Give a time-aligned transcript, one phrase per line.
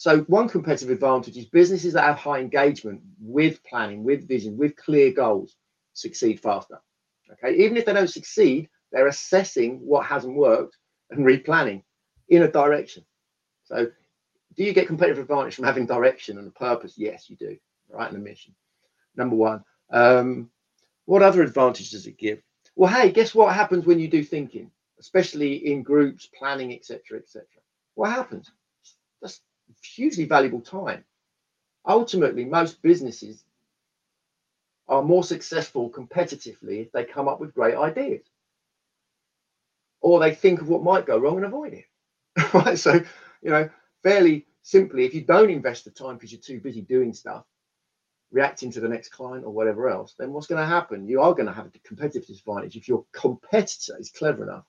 [0.00, 4.74] so one competitive advantage is businesses that have high engagement with planning, with vision, with
[4.74, 5.56] clear goals
[5.92, 6.80] succeed faster.
[7.30, 10.78] Okay, even if they don't succeed, they're assessing what hasn't worked
[11.10, 11.82] and replanning
[12.30, 13.04] in a direction.
[13.64, 13.88] So,
[14.56, 16.94] do you get competitive advantage from having direction and a purpose?
[16.96, 17.58] Yes, you do.
[17.90, 18.54] Right, and a mission.
[19.16, 19.62] Number one.
[19.90, 20.50] Um,
[21.04, 22.40] what other advantage does it give?
[22.74, 27.44] Well, hey, guess what happens when you do thinking, especially in groups, planning, etc., etc.
[27.96, 28.50] What happens?
[29.20, 29.42] That's
[29.82, 31.04] hugely valuable time.
[31.86, 33.44] Ultimately, most businesses
[34.88, 38.22] are more successful competitively if they come up with great ideas
[40.00, 41.84] or they think of what might go wrong and avoid it.
[42.54, 42.78] right.
[42.78, 42.94] So,
[43.42, 43.68] you know,
[44.02, 47.44] fairly simply, if you don't invest the time because you're too busy doing stuff,
[48.30, 51.06] reacting to the next client or whatever else, then what's going to happen?
[51.06, 54.64] You are going to have a competitive disadvantage if your competitor is clever enough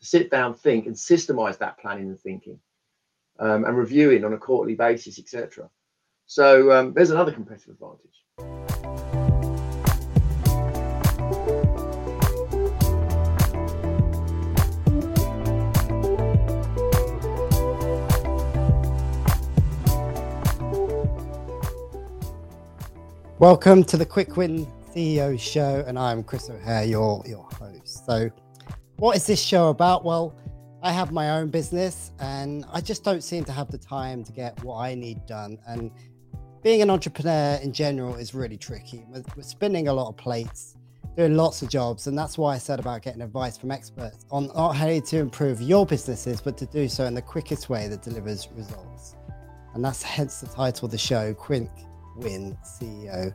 [0.00, 2.58] to sit down, think, and systemize that planning and thinking,
[3.38, 5.68] um, and reviewing on a quarterly basis, etc.
[6.26, 8.24] So um, there's another competitive advantage.
[23.44, 28.06] Welcome to the Quick Win CEO show, and I'm Chris O'Hare, your, your host.
[28.06, 28.30] So,
[28.96, 30.02] what is this show about?
[30.02, 30.34] Well,
[30.84, 34.32] I have my own business and I just don't seem to have the time to
[34.32, 35.56] get what I need done.
[35.66, 35.90] And
[36.62, 39.02] being an entrepreneur in general is really tricky.
[39.08, 40.76] We're, we're spinning a lot of plates,
[41.16, 42.06] doing lots of jobs.
[42.06, 45.62] And that's why I said about getting advice from experts on not how to improve
[45.62, 49.16] your businesses, but to do so in the quickest way that delivers results.
[49.72, 51.70] And that's hence the title of the show, Quick
[52.16, 53.32] Win CEO.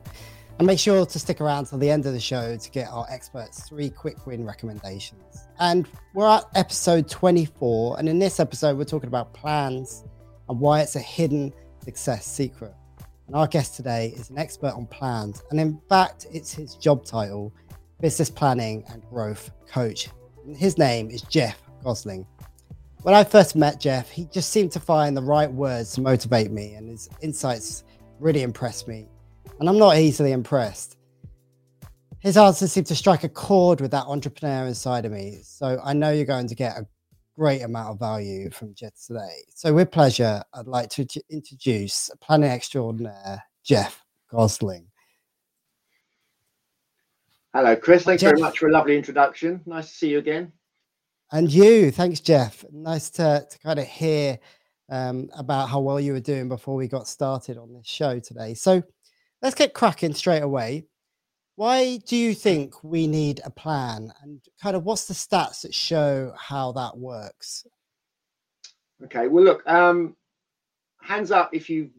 [0.60, 3.06] And make sure to stick around till the end of the show to get our
[3.08, 5.48] experts three quick win recommendations.
[5.58, 7.98] And we're at episode 24.
[7.98, 10.04] And in this episode, we're talking about plans
[10.50, 12.74] and why it's a hidden success secret.
[13.26, 15.42] And our guest today is an expert on plans.
[15.50, 17.54] And in fact, it's his job title
[18.02, 20.10] business planning and growth coach.
[20.44, 22.26] And his name is Jeff Gosling.
[23.00, 26.50] When I first met Jeff, he just seemed to find the right words to motivate
[26.50, 27.84] me, and his insights
[28.18, 29.08] really impressed me.
[29.60, 30.96] And I'm not easily impressed.
[32.18, 35.40] His answers seem to strike a chord with that entrepreneur inside of me.
[35.42, 36.86] So I know you're going to get a
[37.36, 39.42] great amount of value from Jeff today.
[39.54, 44.86] So, with pleasure, I'd like to introduce planning extraordinaire, Jeff Gosling.
[47.54, 48.04] Hello, Chris.
[48.04, 48.32] Thanks Jeff.
[48.32, 49.60] very much for a lovely introduction.
[49.66, 50.52] Nice to see you again.
[51.32, 51.90] And you.
[51.90, 52.64] Thanks, Jeff.
[52.72, 54.38] Nice to, to kind of hear
[54.90, 58.54] um, about how well you were doing before we got started on this show today.
[58.54, 58.82] So
[59.42, 60.86] let's get cracking straight away.
[61.56, 64.12] Why do you think we need a plan?
[64.22, 67.66] And kind of what's the stats that show how that works?
[69.04, 70.16] Okay, well, look, um,
[71.02, 71.90] hands up if you've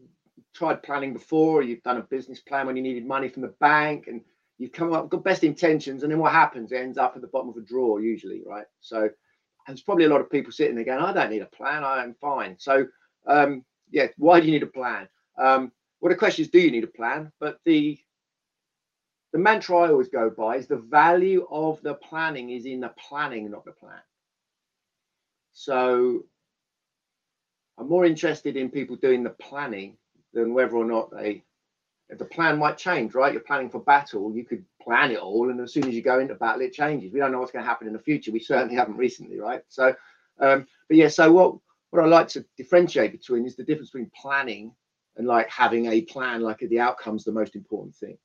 [0.54, 4.06] tried planning before, you've done a business plan when you needed money from the bank
[4.06, 4.22] and
[4.58, 6.72] you've come up with best intentions, and then what happens?
[6.72, 8.66] It ends up at the bottom of a drawer, usually, right?
[8.80, 9.08] So
[9.66, 12.02] there's probably a lot of people sitting there going, I don't need a plan, I
[12.02, 12.56] am fine.
[12.58, 12.86] So,
[13.26, 15.08] um, yeah, why do you need a plan?
[15.38, 17.30] Um, well, the question is, do you need a plan?
[17.38, 17.96] But the
[19.32, 22.92] the mantra I always go by is the value of the planning is in the
[22.98, 24.02] planning, not the plan.
[25.52, 26.24] So
[27.78, 29.96] I'm more interested in people doing the planning
[30.34, 31.44] than whether or not they
[32.08, 33.32] if the plan might change, right?
[33.32, 34.34] You're planning for battle.
[34.34, 37.12] You could plan it all, and as soon as you go into battle, it changes.
[37.12, 38.32] We don't know what's going to happen in the future.
[38.32, 39.62] We certainly haven't recently, right?
[39.68, 39.94] So,
[40.40, 41.08] um, but yeah.
[41.08, 41.56] So what
[41.90, 44.74] what I like to differentiate between is the difference between planning
[45.16, 46.40] and like having a plan.
[46.40, 48.18] Like the outcome's the most important thing.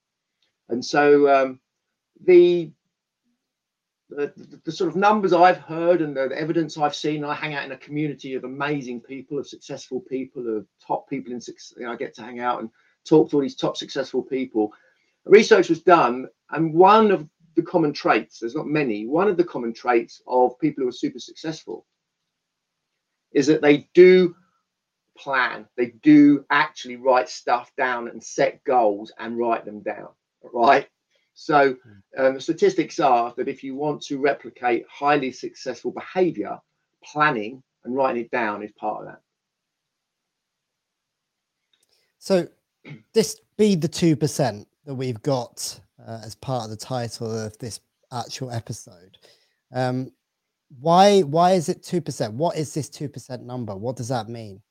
[0.70, 1.60] And so um,
[2.26, 2.72] the,
[4.10, 4.34] the,
[4.64, 7.24] the sort of numbers I've heard and the, the evidence I've seen.
[7.24, 11.34] I hang out in a community of amazing people, of successful people, of top people
[11.34, 11.74] in success.
[11.78, 12.70] You know, I get to hang out and
[13.06, 14.74] talk to all these top successful people.
[15.26, 19.44] Research was done, and one of the common traits, there's not many, one of the
[19.44, 21.86] common traits of people who are super successful
[23.34, 24.36] is that they do
[25.18, 30.10] plan, they do actually write stuff down and set goals and write them down,
[30.54, 30.88] right?
[31.34, 32.26] So hmm.
[32.26, 36.58] um, statistics are that if you want to replicate highly successful behavior,
[37.04, 39.22] planning and writing it down is part of that.
[42.20, 42.48] So
[43.14, 47.80] this be the 2% that we've got uh, as part of the title of this
[48.12, 49.18] actual episode.
[49.74, 50.12] Um,
[50.80, 52.34] why why is it 2%?
[52.34, 53.76] What is this 2% number?
[53.76, 54.62] What does that mean?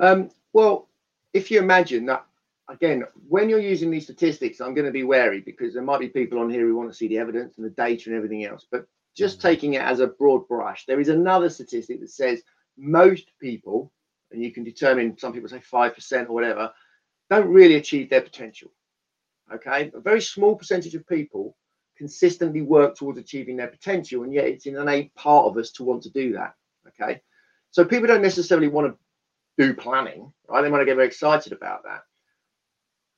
[0.00, 0.88] Um, well,
[1.32, 2.24] if you imagine that
[2.70, 6.08] again, when you're using these statistics, I'm going to be wary because there might be
[6.08, 8.66] people on here who want to see the evidence and the data and everything else.
[8.70, 8.86] But
[9.16, 9.48] just mm-hmm.
[9.48, 12.42] taking it as a broad brush, there is another statistic that says
[12.76, 13.92] most people
[14.30, 16.72] and you can determine some people say 5% or whatever,
[17.30, 18.70] don't really achieve their potential.
[19.52, 19.90] Okay.
[19.94, 21.56] A very small percentage of people
[21.96, 25.84] consistently work towards achieving their potential, and yet it's an innate part of us to
[25.84, 26.54] want to do that.
[26.88, 27.20] Okay.
[27.70, 28.98] So people don't necessarily want to
[29.58, 30.62] do planning, right?
[30.62, 32.02] They to get very excited about that.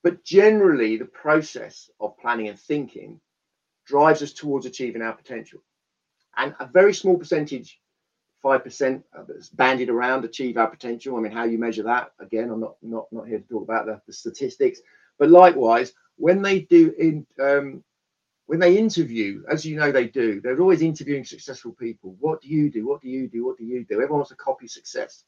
[0.03, 3.21] But generally, the process of planning and thinking
[3.87, 5.63] drives us towards achieving our potential.
[6.37, 7.79] And a very small percentage,
[8.43, 11.17] 5% that's banded around achieve our potential.
[11.17, 13.85] I mean, how you measure that, again, I'm not not, not here to talk about
[13.85, 14.81] the, the statistics.
[15.19, 17.85] But likewise, when they do in um,
[18.47, 22.17] when they interview, as you know they do, they're always interviewing successful people.
[22.19, 22.87] What do you do?
[22.87, 23.45] What do you do?
[23.45, 23.95] What do you do?
[23.95, 25.25] Everyone wants to copy success.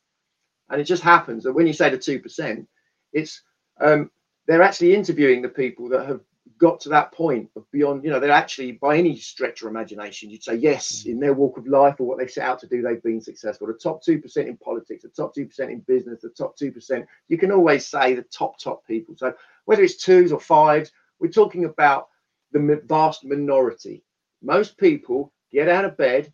[0.70, 2.66] And it just happens that when you say the 2%,
[3.12, 3.42] it's
[3.80, 4.10] um,
[4.46, 6.20] they're actually interviewing the people that have
[6.58, 10.30] got to that point of beyond, you know, they're actually by any stretch of imagination,
[10.30, 12.82] you'd say yes, in their walk of life or what they set out to do,
[12.82, 13.66] they've been successful.
[13.66, 17.52] The top 2% in politics, the top 2% in business, the top 2%, you can
[17.52, 19.16] always say the top, top people.
[19.16, 22.08] So whether it's twos or fives, we're talking about
[22.52, 24.02] the vast minority.
[24.42, 26.32] Most people get out of bed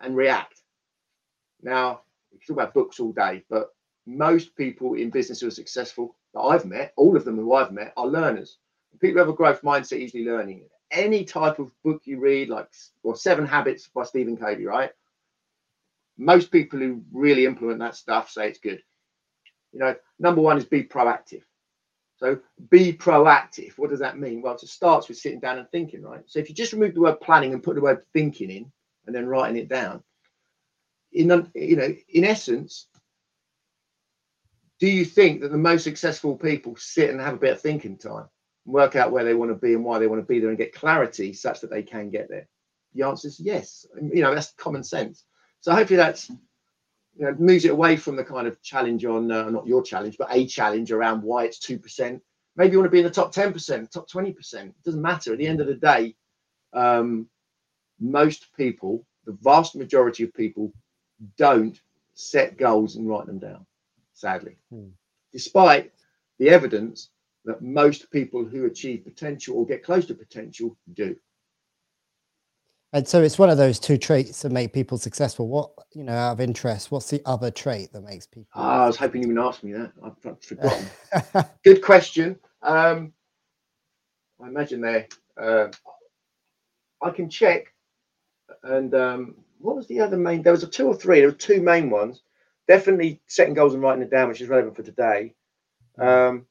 [0.00, 0.62] and react.
[1.62, 2.02] Now,
[2.46, 3.70] talk about books all day, but
[4.06, 7.72] most people in business who are successful that I've met, all of them who I've
[7.72, 8.58] met, are learners.
[9.00, 10.68] People who have a growth mindset usually learning.
[10.90, 12.68] Any type of book you read, like
[13.02, 14.90] or Seven Habits by Stephen Covey, right?
[16.18, 18.82] Most people who really implement that stuff say it's good.
[19.72, 21.42] You know, number one is be proactive.
[22.16, 22.38] So
[22.70, 23.72] be proactive.
[23.78, 24.42] What does that mean?
[24.42, 26.22] Well, it starts with sitting down and thinking, right?
[26.26, 28.70] So if you just remove the word planning and put the word thinking in,
[29.06, 30.02] and then writing it down,
[31.12, 32.86] in you know, in essence,
[34.80, 37.96] do you think that the most successful people sit and have a bit of thinking
[37.96, 38.26] time,
[38.64, 40.58] work out where they want to be and why they want to be there, and
[40.58, 42.48] get clarity such that they can get there?
[42.94, 43.86] The answer is yes.
[44.00, 45.24] You know, that's common sense.
[45.60, 49.50] So hopefully that's you know moves it away from the kind of challenge on uh,
[49.50, 52.22] not your challenge, but a challenge around why it's two percent.
[52.56, 54.70] Maybe you want to be in the top ten percent, top twenty percent.
[54.70, 55.32] It doesn't matter.
[55.32, 56.16] At the end of the day,
[56.72, 57.28] um,
[58.00, 60.72] most people, the vast majority of people,
[61.36, 61.80] don't
[62.14, 63.66] set goals and write them down
[64.22, 64.88] sadly, hmm.
[65.32, 65.92] despite
[66.38, 67.10] the evidence
[67.44, 71.16] that most people who achieve potential or get close to potential do.
[72.94, 75.48] And so it's one of those two traits that make people successful.
[75.48, 78.48] What, you know, out of interest, what's the other trait that makes people?
[78.54, 79.92] Ah, I was hoping you would ask me that.
[80.04, 81.50] I've forgotten.
[81.64, 82.38] Good question.
[82.62, 83.12] Um,
[84.42, 85.08] I imagine they,
[85.40, 85.68] uh,
[87.02, 87.72] I can check.
[88.62, 90.42] And um, what was the other main?
[90.42, 91.20] There was a two or three.
[91.20, 92.22] There were two main ones
[92.68, 95.34] definitely setting goals and writing it down, which is relevant for today.
[95.98, 96.46] Um,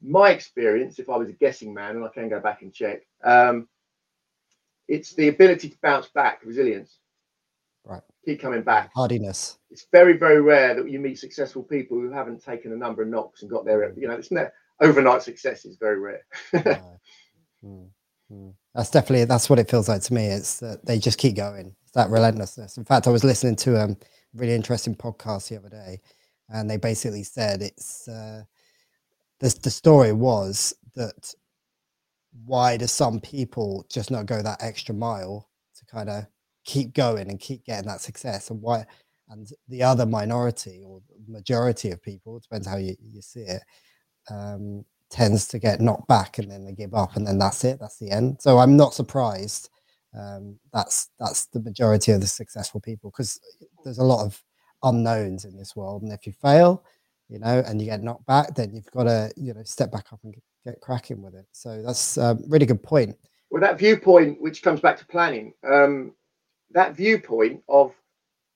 [0.00, 3.02] my experience, if I was a guessing man, and I can go back and check,
[3.24, 3.68] um,
[4.88, 6.98] it's the ability to bounce back, resilience.
[7.84, 8.02] Right.
[8.24, 8.90] Keep coming back.
[8.94, 9.58] Hardiness.
[9.70, 13.08] It's very, very rare that you meet successful people who haven't taken a number of
[13.08, 13.92] knocks and got there.
[13.96, 16.26] You know, it's not overnight success is very rare.
[16.54, 17.88] mm,
[18.32, 18.54] mm.
[18.74, 20.26] That's definitely that's what it feels like to me.
[20.26, 21.74] It's that they just keep going.
[21.94, 22.78] That relentlessness.
[22.78, 23.96] In fact, I was listening to a
[24.34, 26.00] really interesting podcast the other day,
[26.48, 28.42] and they basically said it's uh,
[29.40, 31.34] the the story was that
[32.46, 36.26] why do some people just not go that extra mile to kind of
[36.64, 38.86] keep going and keep getting that success, and why
[39.28, 43.62] and the other minority or majority of people depends how you, you see it
[44.30, 47.78] um, tends to get knocked back and then they give up and then that's it
[47.80, 49.70] that's the end so i'm not surprised
[50.18, 53.40] um, that's that's the majority of the successful people because
[53.84, 54.42] there's a lot of
[54.82, 56.84] unknowns in this world and if you fail
[57.28, 60.12] you know and you get knocked back then you've got to you know step back
[60.12, 61.46] up and get cracking with it.
[61.52, 63.16] So that's a really good point.
[63.50, 66.12] Well that viewpoint which comes back to planning um,
[66.72, 67.94] that viewpoint of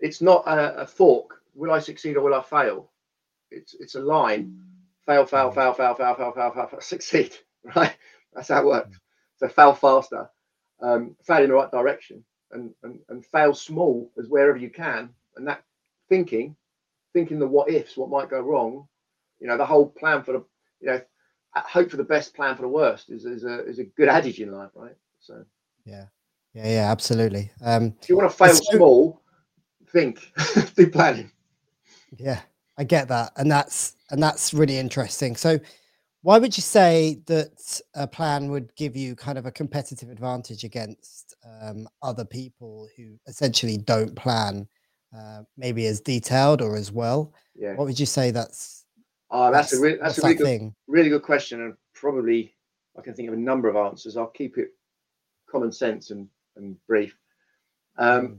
[0.01, 2.91] it's not a, a fork will i succeed or will i fail?
[3.51, 4.61] It's it's a line.
[5.07, 7.37] Fail fail fail fail fail fail fail fail, fail succeed
[7.75, 7.97] right?
[8.35, 8.99] That's how it works.
[9.39, 10.29] So fail faster
[10.83, 15.11] um, fail in the right direction and, and and fail small as wherever you can.
[15.37, 15.63] And that
[16.09, 16.57] thinking
[17.13, 18.87] thinking the what ifs what might go wrong
[19.41, 20.45] you know the whole plan for the
[20.81, 21.01] you know
[21.55, 24.41] hope for the best plan for the worst is, is a is a good adage
[24.41, 24.97] in life right?
[25.21, 25.45] So.
[25.85, 26.07] Yeah.
[26.53, 27.51] Yeah yeah absolutely.
[27.63, 29.23] Um if you want to fail so, small
[29.89, 30.33] think
[30.77, 31.31] do planning.
[32.17, 32.41] Yeah
[32.79, 33.33] i get that.
[33.37, 35.37] And that's and that's really interesting.
[35.37, 35.59] So
[36.27, 40.65] why would you say that a plan would give you kind of a competitive advantage
[40.65, 44.67] against um, other people who essentially don't plan
[45.17, 47.33] uh, maybe as detailed or as well?
[47.55, 47.75] Yeah.
[47.75, 48.87] What would you say that's?
[49.31, 50.75] Oh, that's, that's a really, that's a really that good, thing?
[50.89, 52.57] really good question, and probably
[52.99, 54.17] I can think of a number of answers.
[54.17, 54.71] I'll keep it
[55.49, 57.17] common sense and, and brief.
[57.99, 58.39] Um, mm.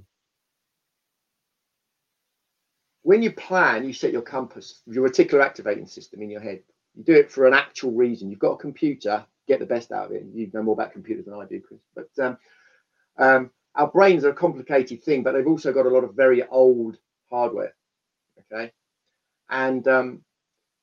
[3.04, 6.64] when you plan, you set your compass, your reticular activating system in your head.
[6.98, 8.30] You do it for an actual reason.
[8.30, 10.26] You've got a computer, get the best out of it.
[10.34, 11.80] You know more about computers than I do, Chris.
[11.96, 12.38] But um,
[13.20, 16.44] um, our brains are a complicated thing, but they've also got a lot of very
[16.48, 16.98] old
[17.30, 17.76] hardware.
[18.52, 18.72] Okay.
[19.50, 20.22] And um,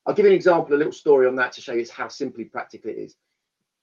[0.07, 2.45] I'll give you an example, a little story on that to show you how simply
[2.45, 3.17] practical it is.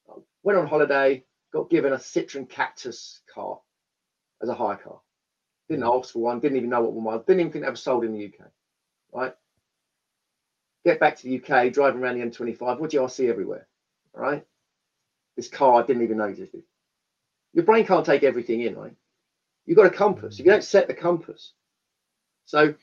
[0.10, 3.60] I went on holiday, got given a Citroen Cactus car
[4.42, 5.02] as a hire car.
[5.70, 7.76] Didn't ask for one, didn't even know what one was, didn't even think they were
[7.76, 8.48] sold in the UK.
[9.14, 9.34] Right?
[10.86, 12.80] Get back to the UK, driving around the M25.
[12.80, 13.68] What do I see everywhere?
[14.16, 14.46] All right.
[15.36, 16.64] This car I didn't even know existed.
[17.54, 18.96] Your brain can't take everything in, right?
[19.66, 20.40] You've got a compass.
[20.40, 21.54] You don't set the compass.
[22.46, 22.74] So,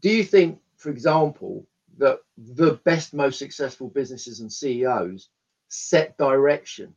[0.00, 1.66] do you think, for example,
[1.98, 5.30] that the best, most successful businesses and CEOs
[5.68, 6.94] set direction?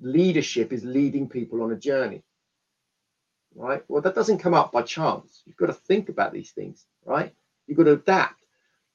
[0.00, 2.22] Leadership is leading people on a journey,
[3.54, 3.84] right?
[3.88, 5.42] Well, that doesn't come up by chance.
[5.44, 7.34] You've got to think about these things, right?
[7.66, 8.39] You've got to adapt.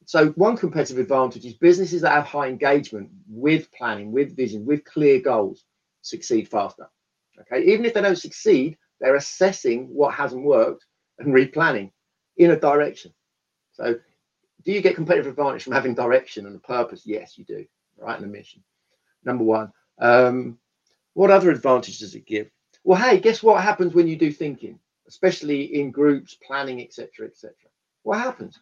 [0.06, 4.86] So, one competitive advantage is businesses that have high engagement with planning, with vision, with
[4.86, 5.64] clear goals
[6.02, 6.88] succeed faster.
[7.42, 10.86] Okay, even if they don't succeed, they're assessing what hasn't worked
[11.20, 11.92] and replanning
[12.38, 13.14] in a direction.
[13.74, 13.96] So,
[14.64, 17.02] do you get competitive advantage from having direction and a purpose?
[17.06, 17.66] Yes, you do,
[17.98, 18.16] right?
[18.16, 18.64] And a mission.
[19.24, 19.72] Number one.
[20.00, 20.60] Um,
[21.14, 22.50] what other advantage does it give?
[22.84, 27.54] Well, hey, guess what happens when you do thinking, especially in groups, planning, etc., etc.
[28.04, 28.60] What happens?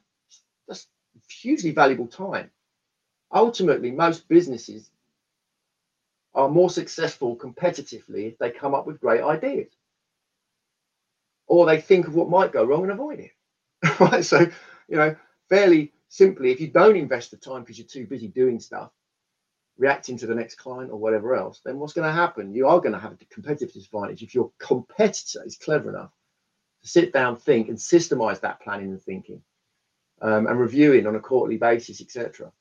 [0.68, 0.88] That's
[1.29, 2.50] hugely valuable time.
[3.34, 4.89] Ultimately, most businesses
[6.36, 9.67] are more successful competitively if they come up with great ideas
[11.48, 13.32] or they think of what might go wrong and avoid it.
[14.00, 14.25] right.
[14.25, 14.39] So,
[14.88, 15.15] you know,
[15.50, 18.91] fairly simply, if you don't invest the time because you're too busy doing stuff,
[19.77, 22.53] reacting to the next client or whatever else, then what's going to happen?
[22.53, 26.12] You are going to have a competitive disadvantage if your competitor is clever enough
[26.82, 29.41] to sit down, think, and systemize that planning and thinking
[30.24, 32.51] um, and reviewing on a quarterly basis, etc.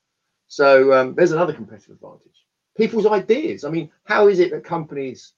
[0.49, 2.45] So um, there's another competitive advantage.
[2.76, 3.64] People's ideas.
[3.64, 5.33] I mean, how is it that companies,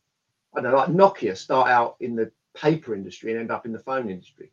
[0.56, 3.72] I don't know, like Nokia, start out in the paper industry and end up in
[3.72, 4.50] the phone industry,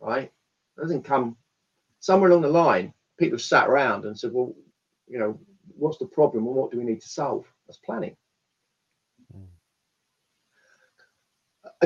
[0.00, 0.30] right?
[0.76, 1.36] It doesn't come
[2.00, 2.92] somewhere along the line.
[3.18, 4.54] People have sat around and said, well,
[5.08, 5.38] you know,
[5.76, 7.46] what's the problem and what do we need to solve?
[7.66, 8.16] That's planning.
[9.36, 9.46] Mm.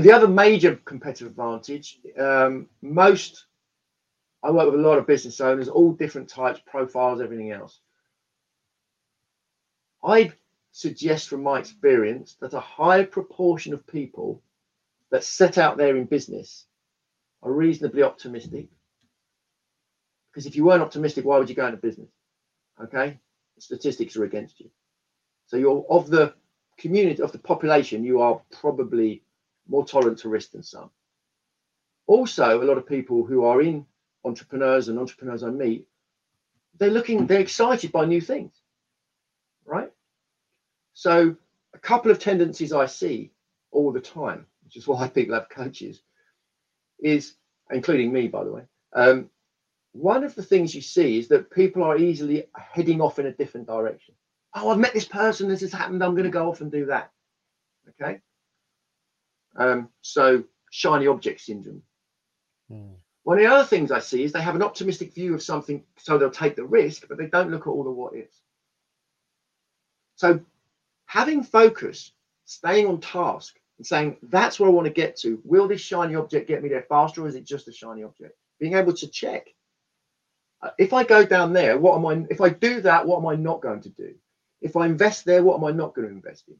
[0.02, 3.46] The other major competitive advantage, um, most,
[4.46, 7.80] I work with a lot of business owners, all different types, profiles, everything else.
[10.04, 10.30] I
[10.70, 14.40] suggest from my experience that a high proportion of people
[15.10, 16.64] that set out there in business
[17.42, 18.68] are reasonably optimistic.
[20.30, 22.10] Because if you weren't optimistic, why would you go into business?
[22.80, 23.18] Okay,
[23.58, 24.70] statistics are against you.
[25.46, 26.34] So you're of the
[26.78, 29.24] community of the population, you are probably
[29.66, 30.90] more tolerant to risk than some.
[32.06, 33.84] Also, a lot of people who are in
[34.26, 35.86] entrepreneurs and entrepreneurs I meet,
[36.78, 38.52] they're looking, they're excited by new things,
[39.64, 39.90] right?
[40.92, 41.36] So
[41.72, 43.32] a couple of tendencies I see
[43.70, 46.02] all the time which is why people have coaches,
[46.98, 47.34] is
[47.70, 48.62] including me, by the way.
[48.92, 49.30] Um,
[49.92, 53.32] one of the things you see is that people are easily heading off in a
[53.32, 54.14] different direction.
[54.54, 56.86] Oh, I've met this person, this has happened, I'm going to go off and do
[56.86, 57.12] that.
[57.90, 58.20] Okay.
[59.56, 60.42] Um, so,
[60.72, 61.82] shiny object syndrome.
[62.68, 62.94] Hmm.
[63.26, 65.82] One of the other things I see is they have an optimistic view of something,
[65.96, 68.40] so they'll take the risk, but they don't look at all the what ifs.
[70.14, 70.38] So,
[71.06, 72.12] having focus,
[72.44, 75.42] staying on task, and saying, that's where I want to get to.
[75.42, 78.38] Will this shiny object get me there faster or is it just a shiny object?
[78.60, 79.48] Being able to check.
[80.62, 83.26] Uh, if I go down there, what am I, if I do that, what am
[83.26, 84.14] I not going to do?
[84.60, 86.54] If I invest there, what am I not going to invest in?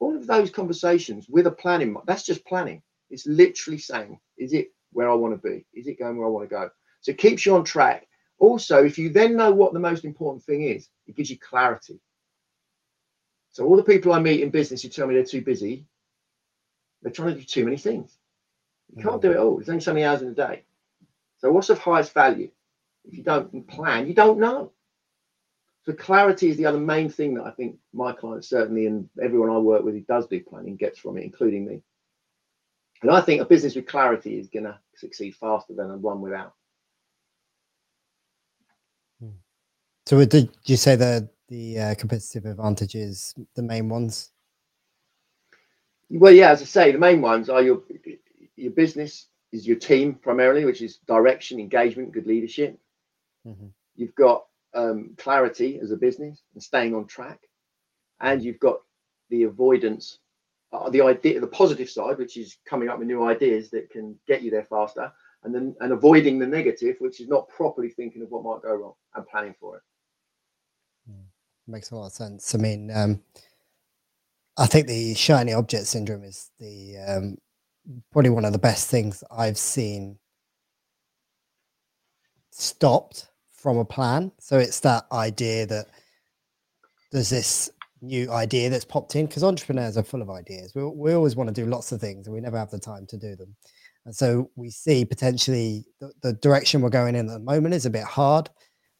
[0.00, 2.82] All of those conversations with a planning, that's just planning.
[3.08, 5.64] It's literally saying, is it where I want to be?
[5.74, 6.70] Is it going where I want to go?
[7.00, 8.06] So it keeps you on track.
[8.38, 12.00] Also, if you then know what the most important thing is, it gives you clarity.
[13.52, 15.86] So all the people I meet in business who tell me they're too busy,
[17.02, 18.16] they're trying to do too many things.
[18.96, 19.56] You can't do it all.
[19.56, 20.64] There's only so many hours in a day.
[21.38, 22.50] So what's of highest value?
[23.04, 24.72] If you don't plan, you don't know.
[25.84, 29.50] So clarity is the other main thing that I think my clients certainly and everyone
[29.50, 31.82] I work with who does do planning gets from it, including me.
[33.02, 36.20] And I think a business with clarity is going to succeed faster than a one
[36.20, 36.54] without.
[39.20, 39.30] Hmm.
[40.06, 44.32] So, did you say that the uh, competitive advantages, the main ones?
[46.10, 47.82] Well, yeah, as I say, the main ones are your
[48.56, 52.78] your business is your team primarily, which is direction, engagement, good leadership.
[53.46, 53.68] Mm-hmm.
[53.96, 54.44] You've got
[54.74, 57.40] um, clarity as a business and staying on track,
[58.20, 58.80] and you've got
[59.30, 60.18] the avoidance,
[60.72, 64.18] uh, the idea, the positive side, which is coming up with new ideas that can
[64.26, 65.12] get you there faster,
[65.44, 68.74] and then and avoiding the negative, which is not properly thinking of what might go
[68.74, 69.82] wrong and planning for it.
[71.06, 71.72] Hmm.
[71.72, 72.54] Makes a lot of sense.
[72.54, 73.22] I mean, um,
[74.56, 77.38] I think the shiny object syndrome is the um,
[78.12, 80.18] probably one of the best things I've seen
[82.50, 84.32] stopped from a plan.
[84.38, 85.86] So it's that idea that
[87.10, 87.70] there's this
[88.02, 90.74] new idea that's popped in because entrepreneurs are full of ideas.
[90.74, 93.06] We, we always want to do lots of things and we never have the time
[93.06, 93.54] to do them.
[94.04, 97.86] And so we see potentially the, the direction we're going in at the moment is
[97.86, 98.50] a bit hard.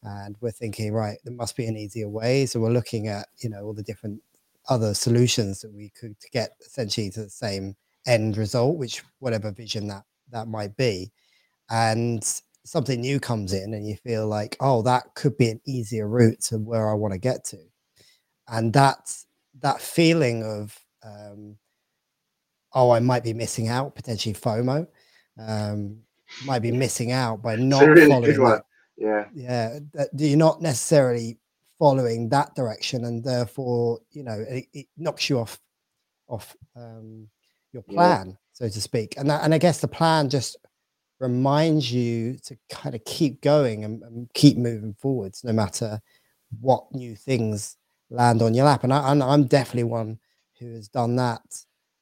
[0.03, 2.45] And we're thinking, right, there must be an easier way.
[2.45, 4.21] So we're looking at, you know, all the different
[4.69, 9.87] other solutions that we could get essentially to the same end result, which whatever vision
[9.87, 11.11] that that might be.
[11.69, 12.23] And
[12.65, 16.41] something new comes in and you feel like, oh, that could be an easier route
[16.41, 17.57] to where I want to get to
[18.47, 19.15] and that
[19.61, 21.57] that feeling of um,
[22.73, 24.87] oh, I might be missing out, potentially FOMO,
[25.39, 25.99] um,
[26.45, 28.43] might be missing out by not really following.
[28.43, 28.63] That,
[28.97, 29.79] yeah, yeah.
[29.93, 31.37] That you're not necessarily
[31.79, 35.59] following that direction, and therefore, you know, it, it knocks you off
[36.27, 37.27] off um,
[37.71, 38.35] your plan, yeah.
[38.53, 39.15] so to speak.
[39.17, 40.57] And that, and I guess the plan just
[41.19, 45.99] reminds you to kind of keep going and, and keep moving forwards, no matter
[46.59, 47.77] what new things
[48.13, 48.83] land on your lap.
[48.83, 50.19] And I, I'm definitely one
[50.59, 51.41] who has done that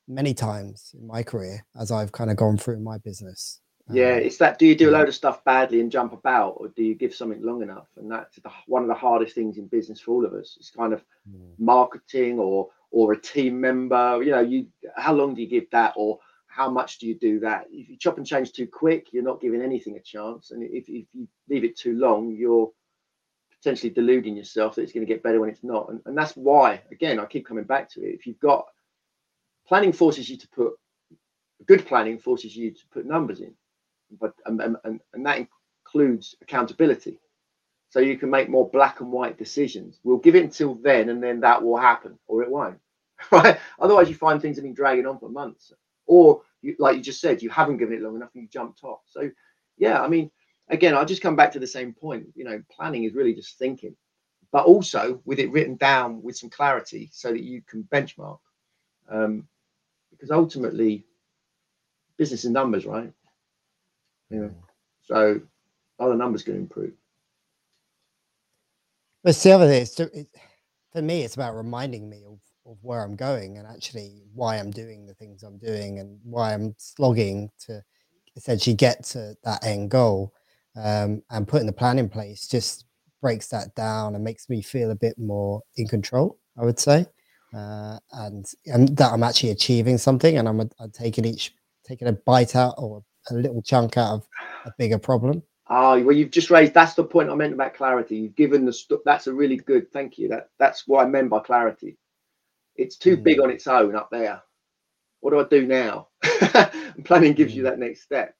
[0.07, 3.61] many times in my career as I've kind of gone through my business.
[3.89, 4.59] Yeah, um, it's that.
[4.59, 7.15] Do you do a load of stuff badly and jump about, or do you give
[7.15, 7.87] something long enough?
[7.97, 10.55] And that's the, one of the hardest things in business for all of us.
[10.59, 11.51] It's kind of mm.
[11.57, 14.21] marketing or or a team member.
[14.23, 17.39] You know, you how long do you give that, or how much do you do
[17.39, 17.67] that?
[17.71, 20.51] If you chop and change too quick, you're not giving anything a chance.
[20.51, 22.71] And if, if you leave it too long, you're
[23.61, 25.89] potentially deluding yourself that it's going to get better when it's not.
[25.89, 28.15] And, and that's why, again, I keep coming back to it.
[28.15, 28.65] If you've got
[29.67, 30.73] planning forces you to put
[31.67, 33.53] good planning forces you to put numbers in,
[34.19, 35.47] but and, and, and that
[35.85, 37.19] includes accountability.
[37.89, 39.99] So you can make more black and white decisions.
[40.03, 42.79] We'll give it until then, and then that will happen, or it won't.
[43.31, 43.59] Right?
[43.79, 45.71] Otherwise, you find things have been dragging on for months,
[46.07, 48.83] or you, like you just said, you haven't given it long enough and you jumped
[48.83, 49.01] off.
[49.05, 49.29] So,
[49.77, 50.31] yeah, I mean,
[50.71, 52.27] again, I'll just come back to the same point.
[52.35, 53.95] You know, planning is really just thinking,
[54.51, 58.39] but also with it written down with some clarity so that you can benchmark.
[59.09, 59.47] Um,
[60.09, 61.05] because ultimately,
[62.17, 63.11] business is numbers, right?
[64.29, 64.49] Yeah.
[65.03, 65.41] So,
[65.99, 66.93] are the numbers going to improve?
[69.23, 70.27] But the other thing, it,
[70.91, 74.71] for me, it's about reminding me of, of where I'm going and actually why I'm
[74.71, 77.83] doing the things I'm doing and why I'm slogging to
[78.35, 80.33] essentially get to that end goal
[80.75, 82.85] um, and putting the plan in place just
[83.21, 87.05] breaks that down and makes me feel a bit more in control i would say
[87.53, 91.53] uh, and, and that i'm actually achieving something and i'm, a, I'm taking each
[91.85, 94.27] taking a bite out or a little chunk out of
[94.65, 96.73] a bigger problem Ah, well, you've just raised.
[96.73, 98.17] That's the point I meant about clarity.
[98.17, 98.73] You've given the.
[98.73, 99.89] St- that's a really good.
[99.93, 100.27] Thank you.
[100.27, 101.97] That that's what I meant by clarity.
[102.75, 103.23] It's too mm.
[103.23, 104.41] big on its own up there.
[105.21, 106.09] What do I do now?
[107.05, 107.57] planning gives mm.
[107.57, 108.35] you that next step.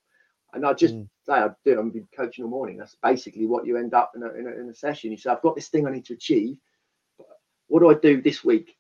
[0.54, 1.08] And I just mm.
[1.26, 1.80] say I do.
[1.80, 2.78] I'm been coaching all morning.
[2.78, 5.12] That's basically what you end up in a, in a, in a session.
[5.12, 6.58] You say, I've got this thing I need to achieve.
[7.68, 8.76] What do I do this week?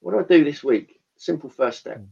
[0.00, 1.00] What do I do this week?
[1.16, 1.98] Simple first step.
[1.98, 2.06] Mm.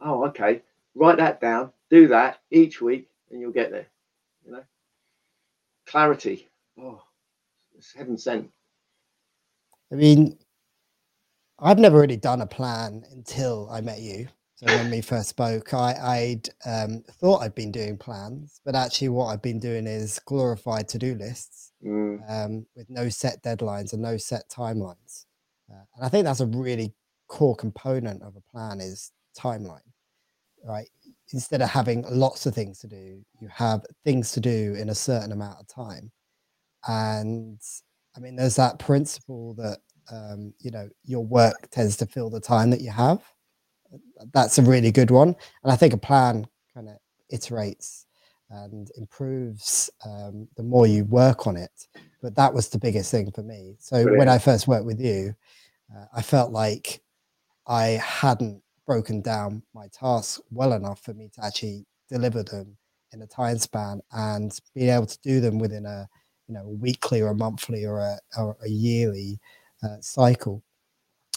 [0.00, 0.62] Oh, okay.
[0.94, 1.72] Write that down.
[1.90, 3.86] Do that each week, and you'll get there.
[4.44, 4.64] You know,
[5.86, 6.48] clarity.
[6.78, 7.02] Oh,
[7.76, 8.50] it's heaven sent.
[9.90, 10.38] I mean,
[11.58, 14.28] I've never really done a plan until I met you.
[14.62, 19.08] So when we first spoke, I, would um, thought I'd been doing plans, but actually
[19.08, 22.20] what I've been doing is glorified to-do lists mm.
[22.30, 25.24] um, with no set deadlines and no set timelines.
[25.68, 26.94] Uh, and I think that's a really
[27.26, 29.80] core component of a plan is timeline,
[30.64, 30.88] right?
[31.32, 34.94] Instead of having lots of things to do, you have things to do in a
[34.94, 36.12] certain amount of time.
[36.86, 37.60] And
[38.16, 39.78] I mean, there's that principle that
[40.12, 43.22] um, you know your work tends to fill the time that you have
[44.32, 45.34] that's a really good one.
[45.62, 46.96] And I think a plan kind of
[47.32, 48.04] iterates
[48.50, 51.88] and improves um, the more you work on it.
[52.22, 53.76] But that was the biggest thing for me.
[53.78, 54.18] So Brilliant.
[54.18, 55.34] when I first worked with you,
[55.94, 57.02] uh, I felt like
[57.66, 62.76] I hadn't broken down my tasks well enough for me to actually deliver them
[63.12, 66.08] in a time span and be able to do them within a
[66.48, 69.38] you know a weekly or a monthly or a, or a yearly
[69.82, 70.62] uh, cycle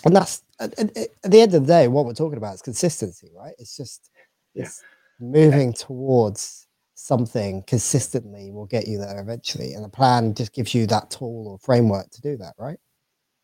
[0.05, 3.29] and that's at, at, the end of the day, what we're talking about is consistency,
[3.35, 3.55] right?
[3.57, 4.11] It's just
[4.53, 4.81] it's
[5.19, 5.27] yeah.
[5.27, 10.87] moving towards something consistently will get you there eventually, and the plan just gives you
[10.87, 12.77] that tool or framework to do that, right?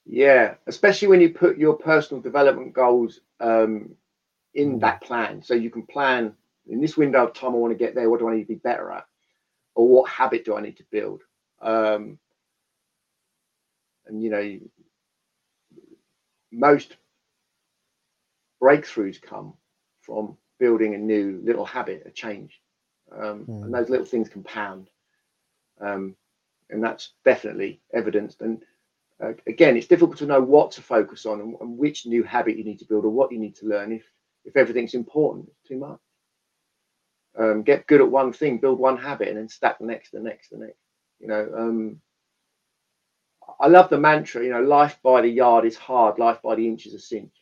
[0.05, 3.95] Yeah, especially when you put your personal development goals um,
[4.53, 4.81] in mm.
[4.81, 6.33] that plan, so you can plan
[6.67, 8.09] in this window of time, I want to get there.
[8.09, 9.05] What do I need to be better at?
[9.75, 11.21] Or what habit do I need to build?
[11.61, 12.17] Um,
[14.05, 14.59] and you know,
[16.51, 16.97] most
[18.61, 19.53] breakthroughs come
[20.01, 22.61] from building a new little habit, a change.
[23.11, 23.47] Um, mm.
[23.47, 23.71] And hmm.
[23.71, 24.89] those little things compound.
[25.81, 26.15] Um,
[26.69, 28.41] and that's definitely evidenced.
[28.41, 28.63] And
[29.21, 32.57] uh, again, it's difficult to know what to focus on and, and, which new habit
[32.57, 34.03] you need to build or what you need to learn if
[34.45, 35.49] if everything's important.
[35.49, 35.99] It's too much.
[37.37, 40.19] Um, get good at one thing, build one habit, and then stack the next, the
[40.19, 40.79] next, the next.
[41.19, 42.01] You know, um,
[43.59, 44.43] I love the mantra.
[44.43, 46.19] You know, life by the yard is hard.
[46.19, 47.33] Life by the inch is a cinch.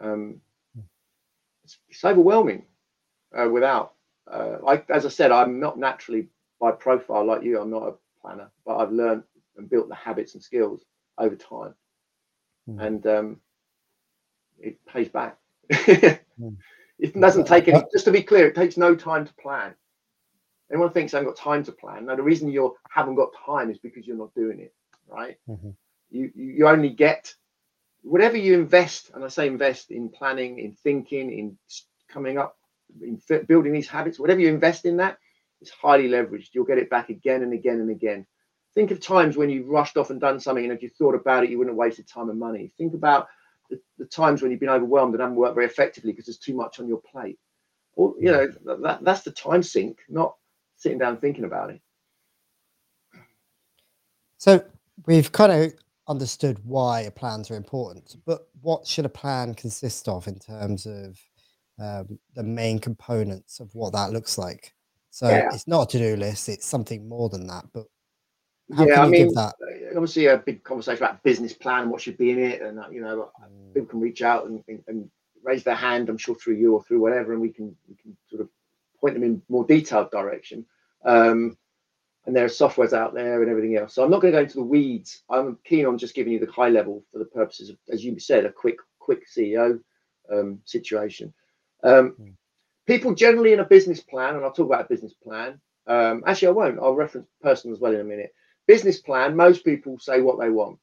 [0.00, 0.40] Um,
[1.64, 2.64] it's, it's overwhelming
[3.36, 3.94] uh, without.
[4.30, 6.28] Uh, I, as I said, I'm not naturally
[6.60, 7.60] by profile like you.
[7.60, 9.24] I'm not a planner, but I've learned
[9.56, 10.84] and built the habits and skills
[11.18, 11.74] over time,
[12.68, 12.84] mm.
[12.84, 13.40] and um,
[14.58, 15.38] it pays back.
[15.72, 16.56] mm.
[16.98, 17.82] It doesn't take any.
[17.92, 19.74] Just to be clear, it takes no time to plan.
[20.70, 22.06] Anyone thinks I haven't got time to plan?
[22.06, 24.74] Now, the reason you haven't got time is because you're not doing it,
[25.06, 25.36] right?
[25.48, 25.70] Mm-hmm.
[26.10, 27.34] You, you only get
[28.02, 31.58] whatever you invest, and I say invest in planning, in thinking, in
[32.08, 32.56] coming up,
[33.02, 34.18] in building these habits.
[34.18, 35.18] Whatever you invest in that,
[35.60, 36.50] it's highly leveraged.
[36.52, 38.26] You'll get it back again and again and again.
[38.74, 41.44] Think of times when you've rushed off and done something, and if you thought about
[41.44, 42.72] it, you wouldn't have wasted time and money.
[42.76, 43.28] Think about
[43.70, 46.54] the, the times when you've been overwhelmed and haven't worked very effectively because there's too
[46.54, 47.38] much on your plate.
[47.96, 48.48] Or you know
[48.82, 50.34] that, that's the time sink, not
[50.84, 51.80] sitting down thinking about it.
[54.36, 54.62] So
[55.06, 55.72] we've kind of
[56.06, 61.18] understood why plans are important, but what should a plan consist of in terms of
[61.80, 64.74] um, the main components of what that looks like?
[65.10, 65.48] So yeah.
[65.54, 67.64] it's not a to-do list; it's something more than that.
[67.72, 67.86] But
[68.68, 69.52] yeah, I mean, uh,
[69.92, 72.90] obviously a big conversation about business plan, and what should be in it, and uh,
[72.90, 73.72] you know, mm.
[73.72, 75.10] people can reach out and, and, and,
[75.42, 76.08] raise their hand.
[76.08, 78.48] I'm sure through you or through whatever, and we can we can sort of
[79.00, 80.66] point them in more detailed direction.
[81.04, 81.56] Um,
[82.26, 83.94] and there are softwares out there and everything else.
[83.94, 85.22] So I'm not going to go into the weeds.
[85.28, 88.18] I'm keen on just giving you the high level for the purposes of, as you
[88.18, 89.80] said, a quick quick CEO
[90.32, 91.32] um, situation.
[91.82, 92.34] Um, mm
[92.86, 95.60] people generally in a business plan, and I'll talk about a business plan.
[95.86, 96.78] Um, actually, I won't.
[96.78, 98.34] I'll reference personal as well in a minute.
[98.66, 99.36] Business plan.
[99.36, 100.78] Most people say what they want.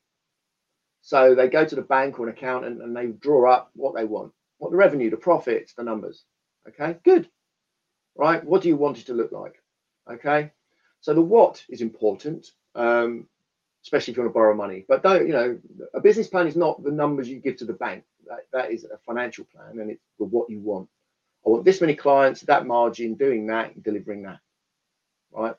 [1.01, 4.05] So they go to the bank or an accountant and they draw up what they
[4.05, 6.23] want, what the revenue, the profits, the numbers.
[6.67, 7.27] Okay, good.
[8.15, 8.43] Right.
[8.43, 9.60] What do you want it to look like?
[10.11, 10.51] Okay.
[11.01, 13.27] So the what is important, um,
[13.83, 14.85] especially if you want to borrow money.
[14.87, 15.59] But don't, you know,
[15.93, 18.03] a business plan is not the numbers you give to the bank.
[18.27, 20.87] That, that is a financial plan and it's the what you want.
[21.45, 24.39] I want this many clients, that margin, doing that, and delivering that.
[25.31, 25.55] Right.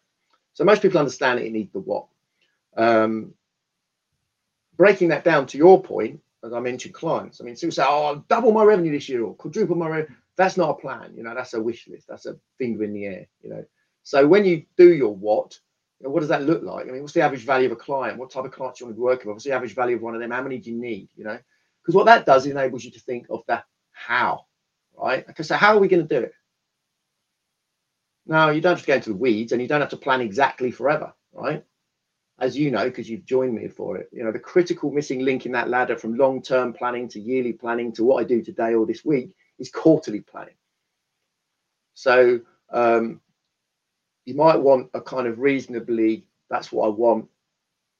[0.54, 2.06] So most people understand it, it need the what.
[2.76, 3.34] Um,
[4.76, 7.40] breaking that down to your point, as I mentioned, clients.
[7.40, 10.16] I mean, people say, "Oh, I'll double my revenue this year or quadruple my revenue."
[10.36, 11.14] That's not a plan.
[11.16, 12.06] You know, that's a wish list.
[12.08, 13.26] That's a finger in the air.
[13.42, 13.64] You know.
[14.02, 15.58] So when you do your what,
[16.00, 16.88] what does that look like?
[16.88, 18.18] I mean, what's the average value of a client?
[18.18, 19.34] What type of clients do you want to be working with?
[19.36, 20.32] What's the average value of one of them?
[20.32, 21.08] How many do you need?
[21.14, 21.38] You know,
[21.82, 23.62] because what that does enables you to think of the
[23.92, 24.46] how
[24.96, 25.24] right?
[25.28, 26.32] Okay, so how are we going to do it?
[28.26, 30.20] Now, you don't have to go into the weeds and you don't have to plan
[30.20, 31.64] exactly forever, right?
[32.38, 34.08] As you know, because you've joined me for it.
[34.12, 37.52] You know, the critical missing link in that ladder from long term planning to yearly
[37.52, 40.54] planning to what I do today or this week is quarterly planning.
[41.94, 43.20] So, um,
[44.24, 47.28] you might want a kind of reasonably, that's what I want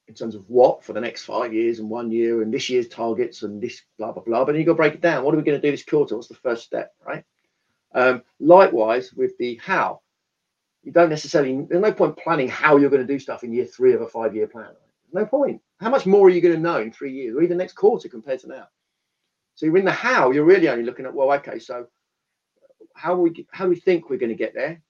[0.08, 2.88] in terms of what for the next five years and one year and this year's
[2.88, 4.44] targets and this blah blah blah.
[4.44, 5.24] But you got to break it down.
[5.24, 6.16] What are we going to do this quarter?
[6.16, 7.24] What's the first step, right?
[7.94, 10.00] Um, likewise with the how.
[10.82, 11.64] You don't necessarily.
[11.68, 14.08] There's no point planning how you're going to do stuff in year three of a
[14.08, 14.72] five-year plan.
[15.12, 15.61] No point.
[15.78, 18.08] How much more are you going to know in three years or even next quarter
[18.08, 18.66] compared to now?
[19.54, 20.32] So you're in the how.
[20.32, 21.87] You're really only looking at well, okay, so
[22.94, 24.82] how we how we think we're going to get there?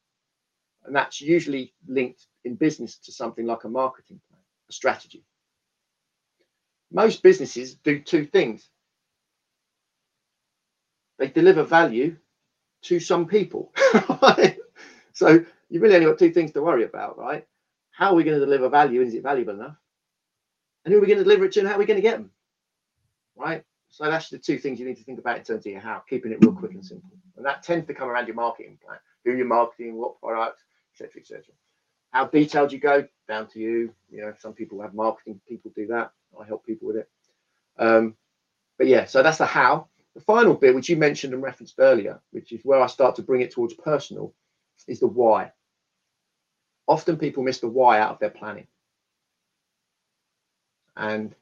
[0.85, 5.25] And that's usually linked in business to something like a marketing plan a strategy.
[6.93, 8.69] Most businesses do two things
[11.19, 12.17] they deliver value
[12.83, 13.73] to some people.
[15.13, 17.47] So you really only got two things to worry about, right?
[17.91, 19.77] How are we going to deliver value is it valuable enough?
[20.85, 22.03] And who are we going to deliver it to and how are we going to
[22.03, 22.31] get them?
[23.37, 23.63] Right?
[23.91, 26.03] So that's the two things you need to think about in terms of your how,
[26.09, 27.11] keeping it real quick and simple.
[27.37, 28.99] And that tends to come around your marketing plan.
[29.25, 31.21] Who you're marketing, what products, etc.
[31.21, 31.45] etc.
[32.11, 33.95] How detailed you go, down to you.
[34.11, 36.13] You know, some people have marketing people do that.
[36.39, 37.09] I help people with it.
[37.79, 38.15] Um,
[38.79, 39.89] but yeah, so that's the how.
[40.15, 43.23] The final bit, which you mentioned and referenced earlier, which is where I start to
[43.23, 44.35] bring it towards personal,
[44.87, 45.53] is the why.
[46.87, 48.67] Often people miss the why out of their planning.
[50.97, 51.35] And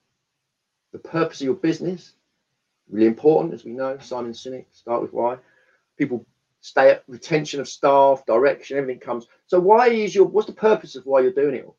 [0.93, 2.13] the purpose of your business,
[2.89, 5.39] really important, as we know, Simon Sinek, start with why.
[5.99, 6.25] People
[6.61, 9.27] stay at retention of staff, direction, everything comes.
[9.47, 11.77] So why is your what's the purpose of why you're doing it all?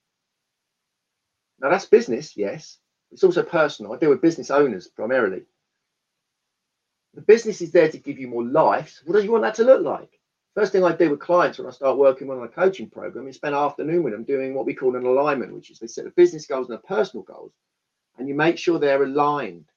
[1.59, 2.77] Now that's business, yes.
[3.11, 3.93] It's also personal.
[3.93, 5.43] I deal with business owners primarily.
[7.13, 9.01] The business is there to give you more life.
[9.05, 10.19] What do you want that to look like?
[10.55, 13.35] First thing I do with clients when I start working on a coaching program is
[13.35, 16.05] spend an afternoon with them doing what we call an alignment, which is they set
[16.05, 17.53] the business goals and the personal goals,
[18.17, 19.70] and you make sure they're aligned.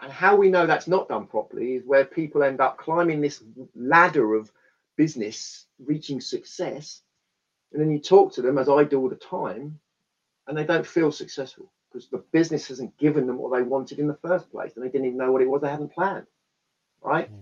[0.00, 3.42] And how we know that's not done properly is where people end up climbing this
[3.74, 4.52] ladder of
[4.96, 7.02] business, reaching success,
[7.72, 9.78] and then you talk to them, as I do all the time,
[10.46, 14.06] and they don't feel successful because the business hasn't given them what they wanted in
[14.06, 16.26] the first place, and they didn't even know what it was they hadn't planned,
[17.02, 17.30] right?
[17.32, 17.40] Mm.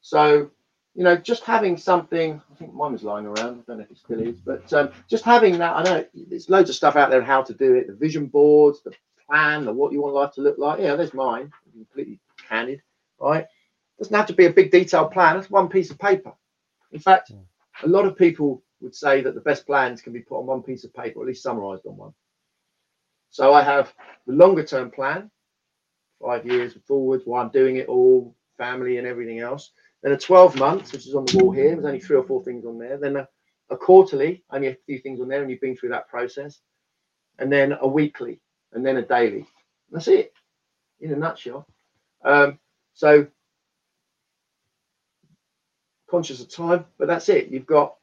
[0.00, 0.50] So,
[0.94, 3.90] you know, just having something, I think mine was lying around, I don't know if
[3.90, 7.10] it still is, but um, just having that, I know there's loads of stuff out
[7.10, 8.92] there on how to do it, the vision boards, the
[9.32, 10.80] plan, the what you want life to look like.
[10.80, 12.82] Yeah, there's mine, completely candid,
[13.18, 13.46] right?
[13.98, 16.32] Doesn't have to be a big detailed plan, it's one piece of paper.
[16.92, 17.38] In fact, hmm.
[17.82, 20.62] a lot of people would say that the best plans can be put on one
[20.62, 22.12] piece of paper, or at least summarized on one.
[23.30, 23.94] So I have
[24.26, 25.30] the longer term plan,
[26.20, 29.70] five years forwards, why I'm doing it all, family and everything else.
[30.02, 31.70] Then a 12 months, which is on the wall here.
[31.70, 32.98] There's only three or four things on there.
[32.98, 33.28] Then a,
[33.70, 36.60] a quarterly, only a few things on there, and you've been through that process.
[37.38, 38.41] And then a weekly,
[38.72, 39.46] and then a daily.
[39.90, 40.32] That's it,
[41.00, 41.66] in a nutshell.
[42.24, 42.58] Um,
[42.94, 43.26] so
[46.08, 47.48] conscious of time, but that's it.
[47.48, 47.96] You've got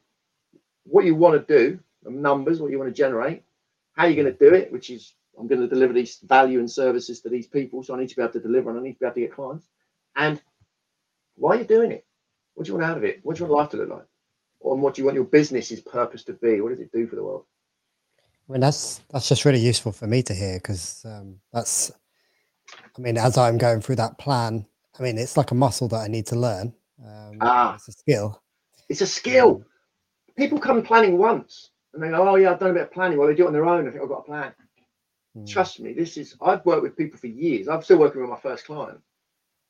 [0.83, 3.43] what you want to do, the numbers, what you want to generate,
[3.93, 6.69] how you're going to do it, which is I'm going to deliver these value and
[6.69, 8.93] services to these people, so I need to be able to deliver and I need
[8.93, 9.67] to be able to get clients.
[10.15, 10.41] And
[11.35, 12.05] why are you doing it?
[12.55, 13.19] What do you want out of it?
[13.23, 14.07] What do you want life to look like?
[14.59, 16.59] Or what do you want your business's purpose to be?
[16.59, 17.45] What does it do for the world?
[18.49, 21.91] I mean, that's that's just really useful for me to hear because um, that's,
[22.97, 24.65] I mean, as I'm going through that plan,
[24.99, 26.73] I mean, it's like a muscle that I need to learn.
[27.05, 28.41] Um, ah, it's a skill.
[28.89, 29.57] It's a skill.
[29.57, 29.65] Um,
[30.35, 33.17] People come planning once and they go, "Oh yeah, I've done a bit of planning."
[33.17, 33.87] Well, they do it on their own.
[33.87, 34.53] I think I've got a plan.
[35.35, 35.45] Hmm.
[35.45, 36.35] Trust me, this is.
[36.41, 37.67] I've worked with people for years.
[37.67, 38.99] I'm still working with my first client.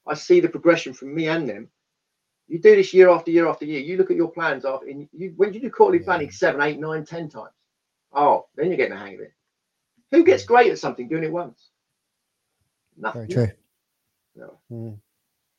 [0.08, 1.70] I see the progression from me and them.
[2.48, 3.80] You do this year after year after year.
[3.80, 6.06] You look at your plans after, and you when you do quarterly yeah.
[6.06, 7.52] planning seven, eight, nine, ten times.
[8.14, 9.34] Oh, then you're getting the hang of it.
[10.12, 11.70] Who gets great at something doing it once?
[12.98, 13.28] Nothing.
[13.28, 13.56] Very true.
[14.36, 14.58] No.
[14.72, 14.98] Mm.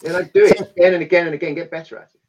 [0.03, 1.55] You know, do it again and again and again.
[1.55, 2.21] Get better at it.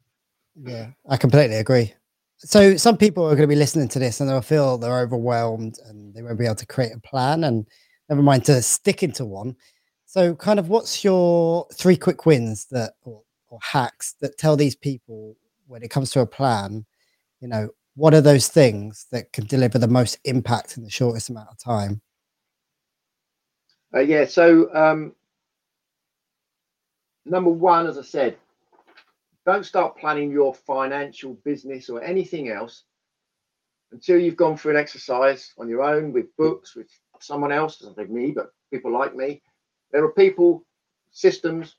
[0.70, 1.94] Yeah, I completely agree.
[2.38, 5.78] So some people are going to be listening to this and they'll feel they're overwhelmed
[5.86, 7.66] and they won't be able to create a plan and
[8.08, 9.56] never mind to stick into one.
[10.04, 14.76] So, kind of, what's your three quick wins that or, or hacks that tell these
[14.76, 16.84] people when it comes to a plan?
[17.40, 21.30] You know, what are those things that can deliver the most impact in the shortest
[21.30, 22.00] amount of time?
[23.94, 24.24] Uh, yeah.
[24.24, 25.14] So, um,
[27.24, 28.36] number one, as I said,
[29.44, 32.84] don't start planning your financial business or anything else
[33.90, 36.88] until you've gone through an exercise on your own with books, with
[37.20, 39.42] someone else, doesn't think me, but people like me,
[39.90, 40.64] there are people,
[41.10, 41.76] systems,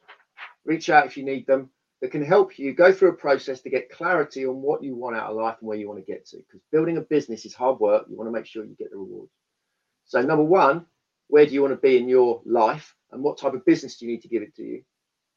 [0.65, 1.69] reach out if you need them,
[2.03, 5.15] that can help you go through a process to get clarity on what you want
[5.15, 6.35] out of life and where you want to get to.
[6.35, 8.07] Because building a business is hard work.
[8.09, 9.31] You want to make sure you get the rewards.
[10.03, 10.85] So, number one,
[11.29, 14.05] where do you want to be in your life and what type of business do
[14.05, 14.83] you need to give it to you?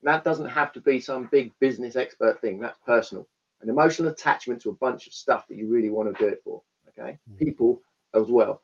[0.02, 2.59] that doesn't have to be some big business expert thing.
[2.61, 3.29] That's personal.
[3.62, 6.40] An emotional attachment to a bunch of stuff that you really want to do it
[6.44, 6.62] for.
[6.88, 7.16] Okay.
[7.33, 7.38] Mm.
[7.38, 7.81] People
[8.12, 8.62] as well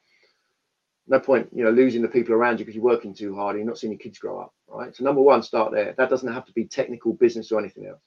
[1.08, 3.64] no point, you know, losing the people around you because you're working too hard and
[3.64, 4.94] you're not seeing your kids grow up, right?
[4.94, 5.94] So number one, start there.
[5.96, 8.00] That doesn't have to be technical business or anything else.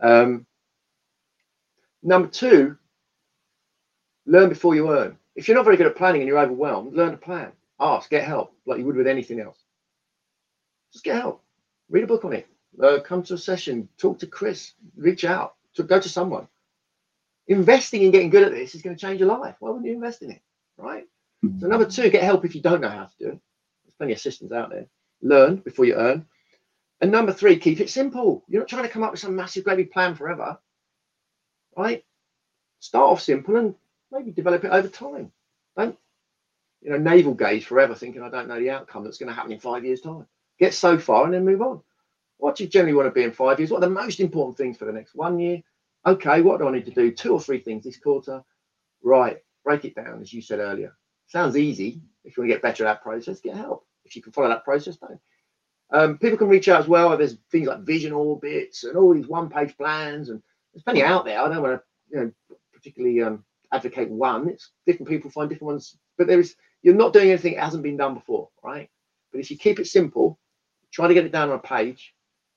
[0.00, 0.46] Um,
[2.02, 2.76] number two,
[4.26, 5.18] learn before you earn.
[5.34, 7.52] If you're not very good at planning and you're overwhelmed, learn to plan.
[7.78, 9.58] Ask, get help, like you would with anything else.
[10.92, 11.42] Just get help.
[11.88, 12.46] Read a book on it.
[12.82, 13.88] Uh, come to a session.
[13.98, 14.74] Talk to Chris.
[14.96, 15.54] Reach out.
[15.74, 16.48] To go to someone.
[17.46, 19.56] Investing in getting good at this is going to change your life.
[19.60, 20.40] Why wouldn't you invest in it,
[20.76, 21.06] right?
[21.42, 23.40] So number two, get help if you don't know how to do it.
[23.84, 24.86] There's plenty of systems out there.
[25.22, 26.26] Learn before you earn.
[27.00, 28.44] And number three, keep it simple.
[28.46, 30.58] You're not trying to come up with some massive, big plan forever,
[31.76, 32.04] right?
[32.80, 33.74] Start off simple and
[34.12, 35.32] maybe develop it over time.
[35.76, 35.96] Don't,
[36.82, 39.52] you know, navel gaze forever, thinking I don't know the outcome that's going to happen
[39.52, 40.26] in five years' time.
[40.58, 41.80] Get so far and then move on.
[42.36, 43.70] What do you generally want to be in five years?
[43.70, 45.62] What are the most important things for the next one year?
[46.06, 47.10] Okay, what do I need to do?
[47.12, 48.42] Two or three things this quarter.
[49.02, 50.96] Right, break it down, as you said earlier.
[51.30, 52.02] Sounds easy.
[52.24, 53.86] If you want to get better at that process, get help.
[54.04, 55.20] If you can follow that process, don't.
[55.92, 57.16] Um, people can reach out as well.
[57.16, 61.40] There's things like vision boards and all these one-page plans, and there's plenty out there.
[61.40, 64.48] I don't want to, you know, particularly um, advocate one.
[64.48, 67.84] It's different people find different ones, but there is you're not doing anything that hasn't
[67.84, 68.88] been done before, right?
[69.30, 70.38] But if you keep it simple,
[70.92, 72.12] try to get it down on a page,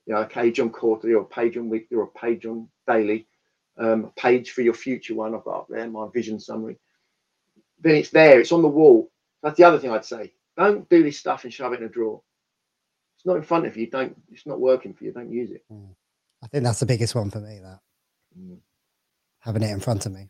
[0.08, 2.70] you know, a page on quarterly or a page on weekly or a page on
[2.88, 3.28] daily,
[3.78, 6.78] um, a page for your future one I've got up there, my vision summary.
[7.84, 9.12] Then it's there, it's on the wall.
[9.42, 10.34] That's the other thing I'd say.
[10.58, 12.22] Don't do this stuff and shove it in a drawer.
[13.18, 13.88] It's not in front of you.
[13.88, 14.16] Don't.
[14.32, 15.12] It's not working for you.
[15.12, 15.64] Don't use it.
[15.72, 15.90] Mm.
[16.44, 17.60] I think that's the biggest one for me.
[17.60, 17.80] That
[18.38, 18.58] mm.
[19.40, 20.30] having it in front of me.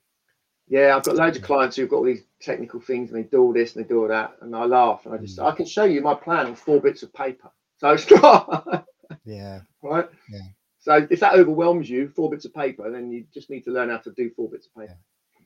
[0.67, 3.41] Yeah, I've got loads of clients who've got all these technical things and they do
[3.41, 5.45] all this and they do all that, and I laugh and I just mm.
[5.45, 7.51] I can show you my plan on four bits of paper.
[7.77, 8.87] So it's not.
[9.25, 9.61] yeah.
[9.81, 10.07] Right.
[10.29, 10.47] Yeah.
[10.79, 13.89] So if that overwhelms you, four bits of paper, then you just need to learn
[13.89, 14.97] how to do four bits of paper.
[14.97, 15.45] Yeah.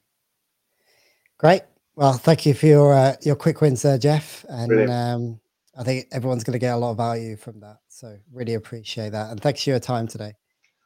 [1.38, 1.62] Great.
[1.98, 4.46] Well, thank you for your uh, your quick wins there, Jeff.
[4.50, 5.40] And um,
[5.76, 7.80] I think everyone's going to get a lot of value from that.
[7.88, 9.32] So really appreciate that.
[9.32, 10.34] And thanks for your time today.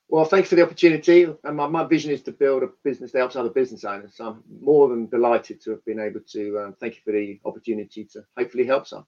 [0.08, 1.28] Well, thanks for the opportunity.
[1.43, 4.15] And my, my vision is to build a business that helps other business owners.
[4.15, 7.41] So I'm more than delighted to have been able to um, thank you for the
[7.43, 9.06] opportunity to hopefully help some.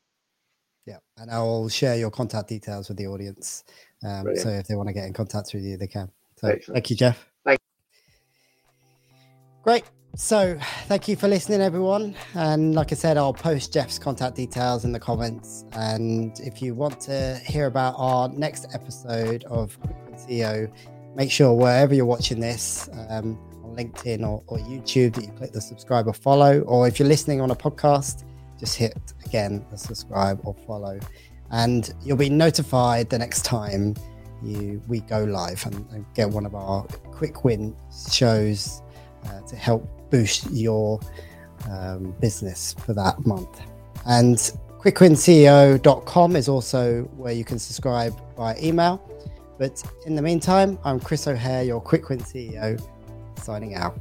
[0.86, 3.64] Yeah, and I'll share your contact details with the audience.
[4.06, 6.12] Um, so if they want to get in contact with you, they can.
[6.36, 6.76] So Excellent.
[6.76, 7.30] thank you, Jeff.
[7.46, 7.62] Thank.
[9.64, 9.84] Great.
[10.16, 12.14] So, thank you for listening, everyone.
[12.36, 15.66] And like I said, I'll post Jeff's contact details in the comments.
[15.72, 20.72] And if you want to hear about our next episode of Quick Win CEO,
[21.16, 25.52] make sure wherever you're watching this um, on LinkedIn or, or YouTube that you click
[25.52, 26.60] the subscribe or follow.
[26.62, 28.24] Or if you're listening on a podcast,
[28.60, 28.96] just hit
[29.26, 31.00] again the subscribe or follow.
[31.50, 33.96] And you'll be notified the next time
[34.44, 37.76] you we go live and, and get one of our quick win
[38.12, 38.84] shows
[39.26, 41.00] uh, to help boost your
[41.72, 43.62] um, business for that month.
[44.06, 44.38] And
[44.80, 49.02] quickwinceo.com is also where you can subscribe by email.
[49.58, 52.80] But in the meantime, I'm Chris O'Hare, your Quick Win CEO,
[53.42, 53.98] signing out.